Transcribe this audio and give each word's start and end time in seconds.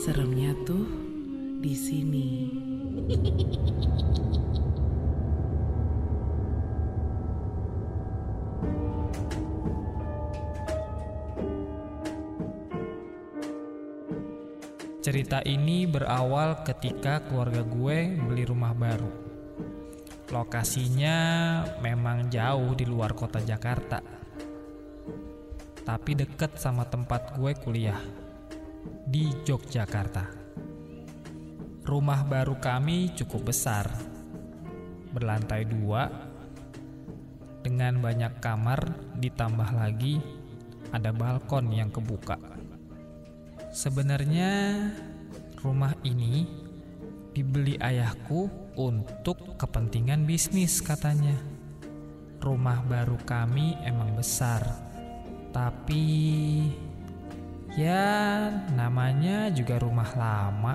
Seremnya 0.00 0.56
tuh 0.64 0.88
di 1.60 1.74
sini. 1.76 2.28
Cerita 15.04 15.44
ini 15.44 15.84
berawal 15.84 16.64
ketika 16.64 17.20
keluarga 17.28 17.60
gue 17.60 18.16
beli 18.24 18.48
rumah 18.48 18.72
baru. 18.72 19.12
Lokasinya 20.32 21.16
memang 21.84 22.32
jauh 22.32 22.72
di 22.72 22.88
luar 22.88 23.12
kota 23.12 23.44
Jakarta, 23.44 24.00
tapi 25.84 26.16
deket 26.16 26.56
sama 26.56 26.88
tempat 26.88 27.36
gue 27.36 27.52
kuliah 27.60 28.23
di 29.14 29.30
Yogyakarta. 29.46 30.26
Rumah 31.86 32.20
baru 32.26 32.58
kami 32.58 33.14
cukup 33.14 33.54
besar, 33.54 33.86
berlantai 35.14 35.62
dua, 35.70 36.10
dengan 37.62 38.02
banyak 38.02 38.42
kamar, 38.42 38.82
ditambah 39.14 39.70
lagi 39.70 40.18
ada 40.90 41.14
balkon 41.14 41.70
yang 41.70 41.94
kebuka. 41.94 42.42
Sebenarnya 43.70 44.82
rumah 45.62 45.94
ini 46.02 46.50
dibeli 47.30 47.78
ayahku 47.78 48.50
untuk 48.74 49.54
kepentingan 49.54 50.26
bisnis 50.26 50.82
katanya. 50.82 51.38
Rumah 52.42 52.82
baru 52.90 53.22
kami 53.22 53.78
emang 53.86 54.18
besar, 54.18 54.66
tapi 55.54 56.02
ya 57.74 58.50
namanya 58.74 59.50
juga 59.50 59.78
rumah 59.82 60.10
lama. 60.14 60.74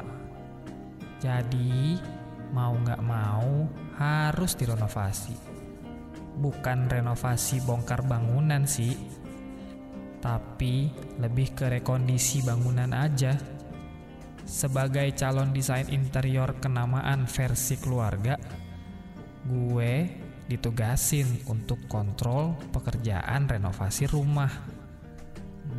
Jadi 1.19 1.99
mau 2.55 2.75
nggak 2.75 3.03
mau 3.03 3.67
harus 3.99 4.55
direnovasi. 4.55 5.35
Bukan 6.39 6.87
renovasi 6.87 7.59
bongkar 7.67 8.07
bangunan 8.07 8.63
sih, 8.63 8.95
tapi 10.23 10.87
lebih 11.19 11.51
ke 11.55 11.67
rekondisi 11.67 12.39
bangunan 12.43 12.95
aja. 12.95 13.35
Sebagai 14.47 15.13
calon 15.13 15.51
desain 15.51 15.91
interior 15.91 16.57
kenamaan 16.57 17.27
versi 17.27 17.75
keluarga, 17.77 18.39
gue 19.45 19.93
ditugasin 20.49 21.45
untuk 21.45 21.85
kontrol 21.85 22.55
pekerjaan 22.71 23.45
renovasi 23.45 24.09
rumah. 24.09 24.78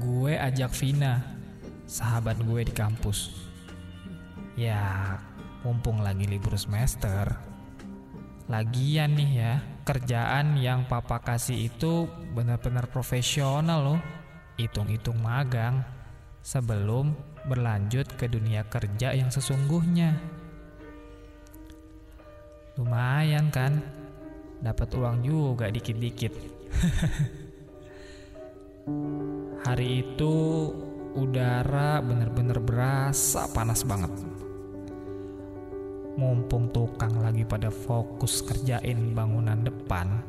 Gue 0.00 0.32
ajak 0.32 0.72
Vina, 0.80 1.20
sahabat 1.84 2.40
gue 2.40 2.64
di 2.64 2.72
kampus. 2.72 3.36
Ya, 4.56 5.20
mumpung 5.60 6.00
lagi 6.00 6.24
libur 6.24 6.56
semester. 6.56 7.36
Lagian 8.48 9.12
nih 9.12 9.30
ya, 9.36 9.52
kerjaan 9.84 10.56
yang 10.56 10.88
papa 10.88 11.20
kasih 11.20 11.68
itu 11.68 12.08
benar-benar 12.32 12.88
profesional 12.88 13.80
loh 13.84 14.00
hitung-hitung 14.56 15.20
magang 15.20 15.84
sebelum 16.40 17.12
berlanjut 17.44 18.08
ke 18.16 18.24
dunia 18.24 18.64
kerja 18.72 19.12
yang 19.12 19.28
sesungguhnya. 19.28 20.16
Lumayan 22.80 23.52
kan, 23.52 23.84
dapat 24.64 24.88
uang 24.96 25.20
juga 25.20 25.68
dikit-dikit. 25.68 26.32
Hari 29.60 29.88
itu 30.00 30.34
udara 31.12 32.00
bener-bener 32.00 32.56
berasa 32.62 33.44
panas 33.52 33.84
banget. 33.84 34.08
Mumpung 36.16 36.72
tukang 36.72 37.20
lagi 37.20 37.44
pada 37.44 37.68
fokus 37.68 38.40
kerjain 38.44 39.12
bangunan 39.12 39.60
depan, 39.60 40.20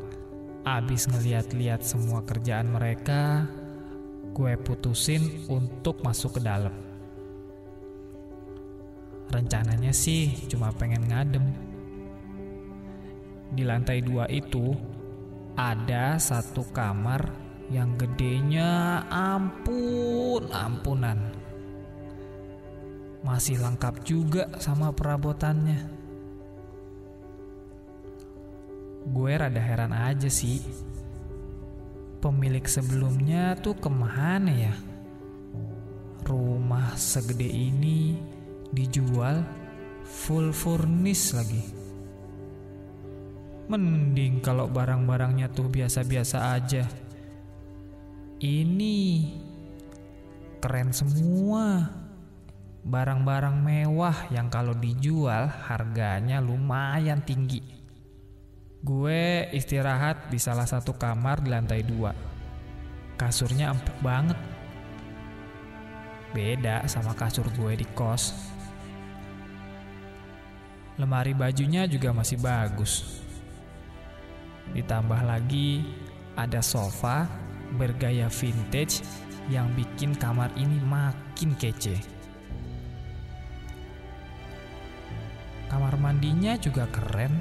abis 0.67 1.07
ngeliat-liat 1.11 1.83
semua 1.83 2.23
kerjaan 2.27 2.71
mereka, 2.71 3.47
gue 4.31 4.55
putusin 4.59 5.47
untuk 5.51 5.99
masuk 6.03 6.39
ke 6.39 6.41
dalam. 6.43 6.73
Rencananya 9.31 9.95
sih 9.95 10.27
cuma 10.51 10.75
pengen 10.75 11.07
ngadem. 11.07 11.45
Di 13.51 13.63
lantai 13.63 13.99
dua 14.03 14.27
itu 14.31 14.75
ada 15.55 16.15
satu 16.19 16.67
kamar 16.71 17.50
yang 17.71 17.95
gedenya 17.95 19.01
ampun 19.07 20.51
ampunan. 20.51 21.31
Masih 23.23 23.57
lengkap 23.63 24.03
juga 24.03 24.51
sama 24.59 24.91
perabotannya. 24.91 25.79
Gue 29.07 29.31
rada 29.33 29.57
heran 29.57 29.95
aja 29.95 30.29
sih 30.29 30.61
pemilik 32.21 32.63
sebelumnya 32.69 33.57
tuh 33.57 33.73
ke 33.73 33.89
mana 33.89 34.53
ya? 34.53 34.75
Rumah 36.21 36.93
segede 36.93 37.49
ini 37.49 38.13
dijual 38.69 39.41
full 40.05 40.53
furnish 40.53 41.33
lagi. 41.33 41.65
Mending 43.67 44.39
kalau 44.45 44.69
barang-barangnya 44.69 45.49
tuh 45.49 45.67
biasa-biasa 45.67 46.37
aja. 46.55 46.85
Ini 48.41 49.29
keren 50.57 50.89
semua. 50.89 51.93
Barang-barang 52.81 53.53
mewah 53.61 54.33
yang 54.33 54.49
kalau 54.49 54.73
dijual 54.73 55.45
harganya 55.45 56.41
lumayan 56.41 57.21
tinggi. 57.21 57.61
Gue 58.81 59.45
istirahat 59.53 60.33
di 60.33 60.41
salah 60.41 60.65
satu 60.65 60.97
kamar 60.97 61.45
di 61.45 61.53
lantai 61.53 61.85
dua. 61.85 62.17
Kasurnya 63.13 63.77
empuk 63.77 64.01
banget. 64.01 64.41
Beda 66.33 66.81
sama 66.89 67.13
kasur 67.13 67.45
gue 67.53 67.77
di 67.77 67.85
kos. 67.93 68.33
Lemari 70.97 71.37
bajunya 71.37 71.85
juga 71.85 72.09
masih 72.09 72.41
bagus. 72.41 73.21
Ditambah 74.73 75.29
lagi 75.29 75.85
ada 76.33 76.65
sofa 76.65 77.50
bergaya 77.75 78.27
vintage 78.27 79.03
yang 79.47 79.71
bikin 79.73 80.15
kamar 80.15 80.51
ini 80.59 80.77
makin 80.85 81.55
kece. 81.55 81.97
Kamar 85.71 85.95
mandinya 85.95 86.59
juga 86.59 86.87
keren. 86.91 87.31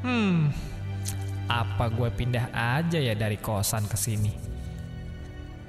Hmm, 0.00 0.48
apa 1.48 1.92
gue 1.92 2.08
pindah 2.08 2.52
aja 2.52 2.96
ya 2.96 3.12
dari 3.12 3.36
kosan 3.36 3.84
ke 3.84 3.96
sini? 3.96 4.32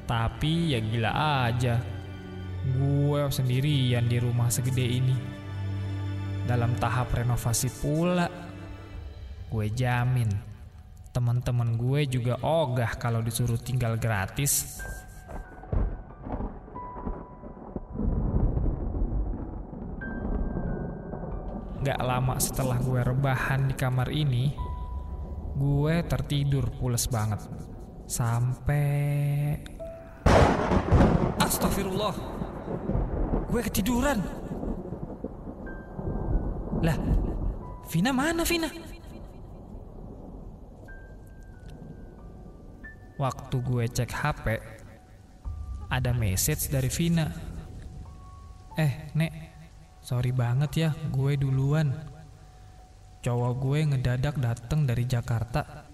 Tapi 0.08 0.72
ya 0.72 0.80
gila 0.80 1.12
aja, 1.48 1.84
gue 2.64 3.22
sendirian 3.28 4.08
di 4.08 4.18
rumah 4.24 4.48
segede 4.48 4.88
ini. 4.88 5.16
Dalam 6.48 6.80
tahap 6.80 7.12
renovasi 7.12 7.68
pula, 7.84 8.32
gue 9.52 9.68
jamin 9.68 10.57
teman-teman 11.18 11.82
gue 11.82 12.06
juga 12.06 12.38
ogah 12.46 12.94
kalau 13.02 13.26
disuruh 13.26 13.58
tinggal 13.58 13.98
gratis. 13.98 14.78
Gak 21.82 21.98
lama 22.06 22.38
setelah 22.38 22.78
gue 22.78 23.02
rebahan 23.02 23.66
di 23.66 23.74
kamar 23.74 24.14
ini, 24.14 24.54
gue 25.58 25.96
tertidur 26.06 26.70
pules 26.78 27.10
banget. 27.10 27.42
Sampai... 28.06 29.58
Astagfirullah. 31.42 32.14
Gue 33.50 33.62
ketiduran. 33.66 34.22
Lah, 36.86 36.98
Vina 37.90 38.14
mana 38.14 38.46
Vina? 38.46 38.70
Waktu 43.18 43.56
gue 43.66 43.86
cek 43.90 44.14
HP, 44.14 44.46
ada 45.90 46.14
message 46.14 46.70
dari 46.70 46.86
Vina. 46.86 47.26
Eh, 48.78 49.10
Nek, 49.18 49.34
sorry 50.06 50.30
banget 50.30 50.72
ya, 50.78 50.90
gue 51.10 51.34
duluan. 51.34 51.98
Cowok 53.26 53.54
gue 53.58 53.80
ngedadak 53.90 54.38
dateng 54.38 54.86
dari 54.86 55.10
Jakarta. 55.10 55.90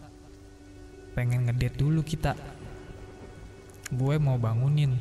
Pengen 1.15 1.47
ngedate 1.47 1.79
dulu 1.79 2.03
kita. 2.03 2.35
Gue 3.87 4.19
mau 4.19 4.35
bangunin. 4.35 4.91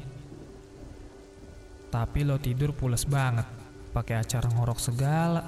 Tapi 1.91 2.23
lo 2.23 2.39
tidur 2.39 2.71
pules 2.71 3.03
banget, 3.03 3.51
pakai 3.91 4.23
acara 4.23 4.47
ngorok 4.47 4.79
segala. 4.79 5.43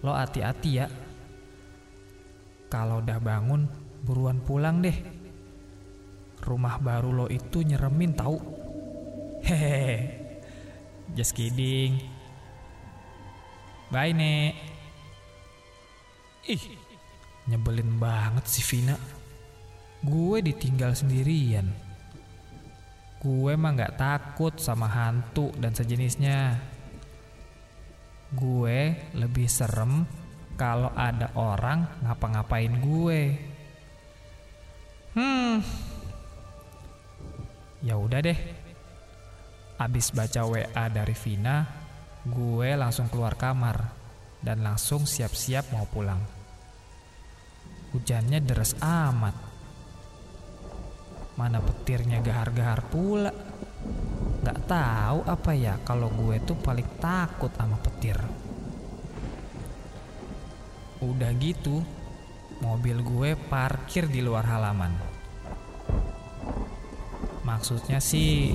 Lo 0.00 0.16
hati-hati 0.16 0.70
ya. 0.80 0.88
Kalau 2.72 3.04
udah 3.04 3.20
bangun, 3.20 3.89
buruan 4.04 4.40
pulang 4.40 4.80
deh. 4.80 4.96
Rumah 6.40 6.76
baru 6.80 7.10
lo 7.12 7.26
itu 7.28 7.60
nyeremin 7.60 8.12
tahu. 8.16 8.36
Hehehe. 9.44 10.20
Just 11.12 11.36
kidding. 11.36 12.00
Bye, 13.90 14.14
Nek. 14.14 14.54
Ih, 16.46 16.64
nyebelin 17.50 17.98
banget 17.98 18.46
si 18.46 18.62
Vina. 18.62 18.94
Gue 20.00 20.40
ditinggal 20.40 20.96
sendirian. 20.96 21.68
Gue 23.20 23.52
mah 23.52 23.76
nggak 23.76 24.00
takut 24.00 24.56
sama 24.56 24.88
hantu 24.88 25.52
dan 25.60 25.76
sejenisnya. 25.76 26.56
Gue 28.32 29.10
lebih 29.12 29.50
serem 29.50 30.06
kalau 30.56 30.88
ada 30.96 31.34
orang 31.36 32.00
ngapa-ngapain 32.00 32.80
gue. 32.80 33.49
Hmm. 35.14 35.58
Ya 37.82 37.96
udah 37.96 38.20
deh. 38.22 38.38
Abis 39.80 40.12
baca 40.12 40.44
WA 40.44 40.84
dari 40.92 41.16
Vina, 41.16 41.64
gue 42.28 42.68
langsung 42.76 43.08
keluar 43.08 43.34
kamar 43.34 43.80
dan 44.44 44.60
langsung 44.60 45.08
siap-siap 45.08 45.72
mau 45.72 45.88
pulang. 45.88 46.20
Hujannya 47.90 48.38
deras 48.44 48.76
amat. 48.78 49.34
Mana 51.34 51.64
petirnya 51.64 52.20
gahar-gahar 52.20 52.84
pula. 52.92 53.32
Gak 54.44 54.60
tahu 54.68 55.18
apa 55.24 55.52
ya 55.56 55.80
kalau 55.82 56.12
gue 56.12 56.36
tuh 56.44 56.60
paling 56.60 56.86
takut 57.00 57.50
sama 57.56 57.80
petir. 57.80 58.20
Udah 61.00 61.32
gitu, 61.40 61.80
mobil 62.60 63.00
gue 63.00 63.36
parkir 63.48 64.08
di 64.08 64.20
luar 64.20 64.44
halaman. 64.44 64.92
Maksudnya 67.44 67.98
sih 67.98 68.52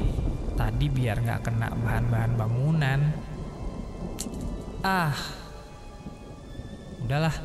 tadi 0.56 0.88
biar 0.88 1.20
nggak 1.26 1.42
kena 1.44 1.74
bahan-bahan 1.74 2.34
bangunan. 2.38 3.00
Ah, 4.86 5.18
udahlah. 7.04 7.36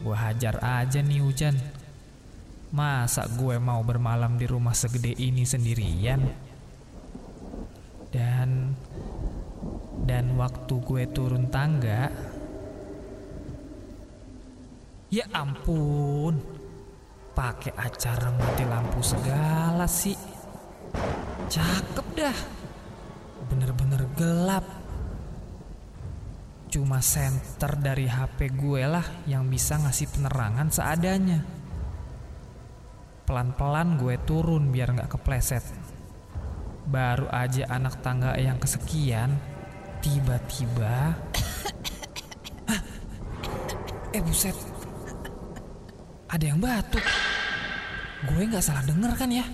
Gue 0.00 0.16
hajar 0.16 0.58
aja 0.62 1.02
nih 1.02 1.20
hujan. 1.20 1.56
Masa 2.74 3.26
gue 3.30 3.58
mau 3.62 3.82
bermalam 3.86 4.34
di 4.34 4.46
rumah 4.50 4.74
segede 4.74 5.14
ini 5.14 5.46
sendirian? 5.46 6.22
Dan 8.10 8.74
dan 10.04 10.36
waktu 10.36 10.74
gue 10.84 11.02
turun 11.10 11.48
tangga, 11.48 12.12
ya 15.10 15.24
ampun, 15.32 16.38
pakai 17.34 17.74
acara 17.74 18.30
mati 18.30 18.64
lampu 18.64 19.02
segala 19.02 19.84
sih. 19.90 20.16
Cakep 21.50 22.06
dah, 22.14 22.38
bener-bener 23.50 24.06
gelap. 24.14 24.64
Cuma 26.70 26.98
senter 26.98 27.78
dari 27.78 28.10
HP 28.10 28.50
gue 28.54 28.82
lah 28.82 29.06
yang 29.30 29.46
bisa 29.46 29.78
ngasih 29.78 30.10
penerangan 30.10 30.68
seadanya. 30.74 31.40
Pelan-pelan 33.24 33.94
gue 33.94 34.18
turun 34.26 34.74
biar 34.74 34.90
nggak 34.90 35.10
kepleset. 35.14 35.62
Baru 36.84 37.30
aja 37.30 37.70
anak 37.70 38.02
tangga 38.02 38.36
yang 38.36 38.58
kesekian, 38.58 39.38
tiba-tiba... 40.02 41.14
Hah? 42.68 42.82
eh 44.18 44.22
buset, 44.22 44.52
ada 46.34 46.50
yang 46.50 46.58
batuk. 46.58 47.06
Gue 48.26 48.42
nggak 48.50 48.64
salah 48.66 48.82
denger 48.82 49.14
kan 49.14 49.30
ya? 49.30 49.46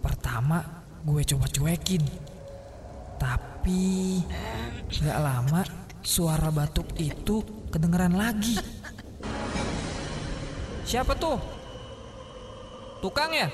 Pertama, 0.00 0.64
gue 1.04 1.20
coba 1.20 1.44
cuekin. 1.52 2.00
Tapi 3.20 4.24
nggak 4.88 5.20
lama 5.20 5.60
suara 6.00 6.48
batuk 6.48 6.96
itu 6.96 7.68
kedengeran 7.68 8.16
lagi. 8.16 8.56
Siapa 10.88 11.12
tuh? 11.12 11.36
Tukang 13.04 13.36
ya? 13.36 13.48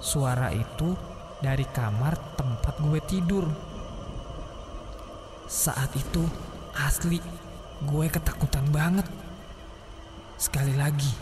Suara 0.00 0.48
itu 0.56 0.96
dari 1.44 1.68
kamar 1.68 2.16
tempat 2.32 2.80
gue 2.80 3.00
tidur. 3.04 3.44
Saat 5.44 5.92
itu 5.92 6.24
asli 6.72 7.20
gue 7.84 8.06
ketakutan 8.08 8.64
banget. 8.72 9.04
Sekali 10.40 10.72
lagi, 10.76 11.12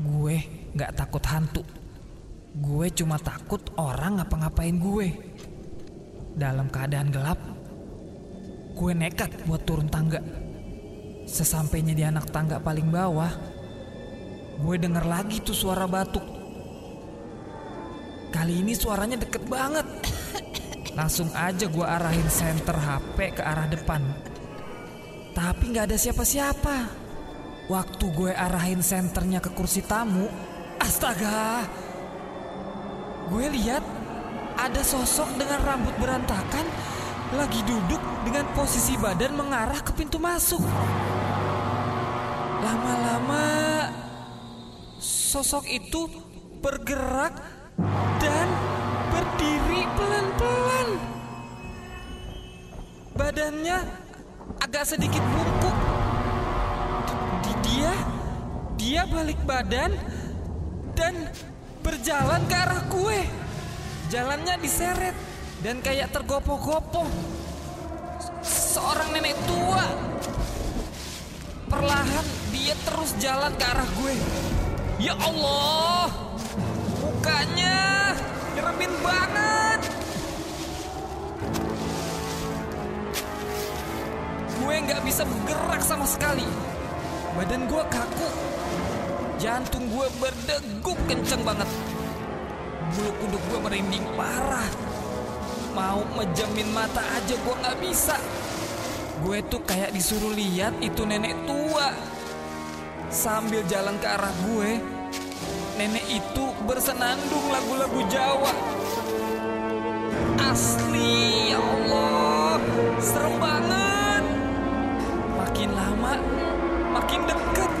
gue 0.00 0.36
gak 0.72 0.96
takut 0.96 1.24
hantu. 1.28 1.62
Gue 2.56 2.88
cuma 2.96 3.20
takut 3.20 3.60
orang 3.76 4.20
ngapa-ngapain 4.20 4.76
gue. 4.80 5.08
Dalam 6.38 6.72
keadaan 6.72 7.12
gelap, 7.12 7.36
gue 8.72 8.92
nekat 8.96 9.44
buat 9.44 9.66
turun 9.68 9.90
tangga. 9.90 10.22
Sesampainya 11.28 11.92
di 11.92 12.04
anak 12.06 12.32
tangga 12.32 12.56
paling 12.56 12.88
bawah, 12.88 13.32
gue 14.64 14.76
denger 14.80 15.04
lagi 15.04 15.44
tuh 15.44 15.56
suara 15.56 15.84
batuk. 15.84 16.24
Kali 18.32 18.64
ini 18.64 18.72
suaranya 18.72 19.20
deket 19.20 19.44
banget. 19.48 19.84
Langsung 20.98 21.28
aja 21.36 21.68
gue 21.68 21.86
arahin 21.86 22.28
senter 22.28 22.76
HP 22.76 23.40
ke 23.40 23.42
arah 23.44 23.68
depan. 23.68 24.02
Tapi 25.38 25.70
gak 25.70 25.86
ada 25.86 25.94
siapa-siapa. 25.94 26.76
Waktu 27.70 28.04
gue 28.10 28.34
arahin 28.34 28.82
senternya 28.82 29.38
ke 29.38 29.54
kursi 29.54 29.86
tamu, 29.86 30.26
astaga. 30.82 31.62
Gue 33.30 33.46
lihat 33.46 33.86
ada 34.58 34.82
sosok 34.82 35.38
dengan 35.38 35.62
rambut 35.62 35.94
berantakan 36.02 36.66
lagi 37.38 37.62
duduk 37.62 38.02
dengan 38.26 38.50
posisi 38.50 38.98
badan 38.98 39.38
mengarah 39.38 39.78
ke 39.78 39.94
pintu 39.94 40.18
masuk. 40.18 40.58
Lama-lama 42.58 43.46
sosok 44.98 45.70
itu 45.70 46.10
bergerak 46.58 47.38
dan 48.18 48.48
berdiri 49.14 49.86
pelan-pelan. 49.94 50.88
Badannya 53.14 54.07
agak 54.68 54.84
sedikit 54.84 55.24
bungkuk. 55.32 55.76
Di- 57.40 57.56
Dia 57.64 57.92
dia 58.76 59.02
balik 59.08 59.40
badan 59.48 59.96
dan 60.92 61.24
berjalan 61.80 62.44
ke 62.44 62.52
arah 62.52 62.84
gue. 62.92 63.20
Jalannya 64.12 64.60
diseret 64.60 65.16
dan 65.64 65.80
kayak 65.80 66.12
tergopoh-gopoh. 66.12 67.08
Seorang 68.44 69.08
nenek 69.16 69.40
tua. 69.48 69.88
Perlahan 71.72 72.26
dia 72.52 72.76
terus 72.84 73.16
jalan 73.16 73.56
ke 73.56 73.64
arah 73.64 73.88
gue. 73.96 74.14
Ya 75.00 75.16
Allah, 75.16 76.12
mukanya 77.00 78.12
nyeremin 78.52 78.92
banget. 79.00 79.77
Nggak 84.88 85.04
bisa 85.04 85.20
bergerak 85.28 85.84
sama 85.84 86.08
sekali. 86.08 86.48
Badan 87.36 87.68
gue 87.68 87.84
kaku. 87.92 88.28
Jantung 89.36 89.84
gue 89.92 90.08
berdegup 90.16 90.96
kenceng 91.04 91.44
banget. 91.44 91.68
Bulu 92.96 93.12
kuduk 93.20 93.42
gue 93.52 93.58
merinding 93.68 94.06
parah. 94.16 94.72
Mau 95.76 96.00
mejamin 96.16 96.72
mata 96.72 97.04
aja 97.04 97.36
gue 97.36 97.54
nggak 97.60 97.78
bisa. 97.84 98.16
Gue 99.20 99.44
tuh 99.52 99.60
kayak 99.68 99.92
disuruh 99.92 100.32
lihat 100.32 100.72
itu 100.80 101.04
nenek 101.04 101.36
tua. 101.44 101.92
Sambil 103.12 103.60
jalan 103.68 103.96
ke 104.00 104.08
arah 104.08 104.32
gue, 104.48 104.70
nenek 105.76 106.06
itu 106.08 106.44
bersenandung 106.64 107.46
lagu-lagu 107.52 108.00
Jawa. 108.08 108.52
Asli, 110.48 111.52
ya 111.52 111.60
Allah, 111.60 112.56
serem 113.00 113.36
banget. 113.36 113.87
Makin 115.68 115.84
lama, 115.84 116.12
makin 116.96 117.20
deket. 117.28 117.72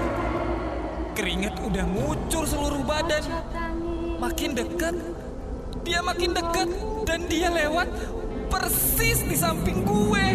Keringet 1.16 1.56
udah 1.56 1.88
ngucur 1.88 2.44
seluruh 2.44 2.84
badan. 2.84 3.24
Makin 4.20 4.52
dekat, 4.52 4.92
dia 5.88 6.04
makin 6.04 6.36
dekat 6.36 6.68
dan 7.08 7.24
dia 7.32 7.48
lewat 7.48 7.88
persis 8.52 9.24
di 9.24 9.32
samping 9.32 9.88
gue. 9.88 10.26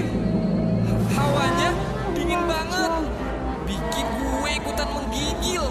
Hawanya 1.13 1.77
dingin 2.17 2.41
banget, 2.49 2.93
bikin 3.69 4.07
gue 4.17 4.49
ikutan 4.57 4.89
menggigil. 4.89 5.69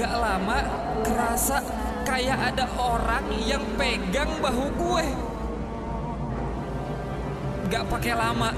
Gak 0.00 0.16
lama 0.16 0.64
kerasa 1.04 1.60
kayak 2.08 2.56
ada 2.56 2.64
orang 2.80 3.28
yang 3.44 3.60
pegang 3.76 4.32
bahu 4.40 4.72
gue. 4.80 5.06
Gak 7.68 7.84
pakai 7.92 8.16
lama, 8.16 8.48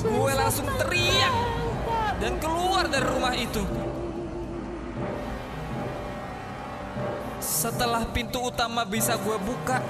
gue 0.00 0.32
langsung 0.32 0.64
teriak 0.80 1.34
dan 2.22 2.40
keluar 2.40 2.88
dari 2.88 3.04
rumah 3.04 3.34
itu. 3.36 3.62
Setelah 7.42 8.06
pintu 8.10 8.38
utama 8.42 8.86
bisa 8.86 9.18
gue 9.18 9.36
buka, 9.42 9.82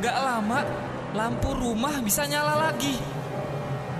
gak 0.00 0.16
lama 0.20 0.60
lampu 1.16 1.50
rumah 1.52 1.98
bisa 2.04 2.24
nyala 2.28 2.70
lagi. 2.70 2.94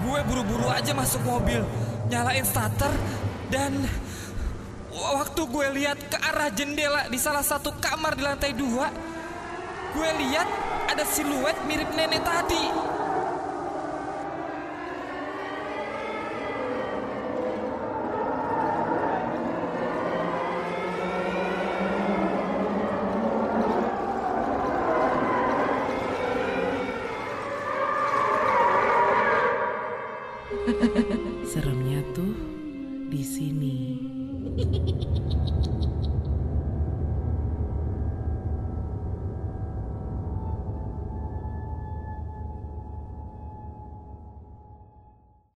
Gue 0.00 0.20
buru-buru 0.24 0.68
aja 0.72 0.96
masuk 0.96 1.20
mobil, 1.26 1.60
nyalain 2.08 2.44
starter, 2.46 2.92
dan 3.52 3.84
waktu 4.92 5.42
gue 5.44 5.66
lihat 5.76 5.98
ke 6.08 6.16
arah 6.16 6.48
jendela 6.48 7.08
di 7.12 7.20
salah 7.20 7.44
satu 7.44 7.76
kamar 7.76 8.16
di 8.16 8.22
lantai 8.24 8.52
dua, 8.56 8.88
gue 9.92 10.10
lihat 10.24 10.48
ada 10.88 11.04
siluet 11.04 11.56
mirip 11.68 11.92
nenek 11.92 12.24
tadi. 12.24 12.64
Seremnya 31.44 32.00
tuh 32.16 32.32
di 33.12 33.20
sini. 33.20 33.76